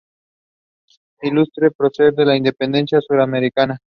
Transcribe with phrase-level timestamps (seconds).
[1.21, 3.77] Ilustre Prócer de la Independencia Suramericana.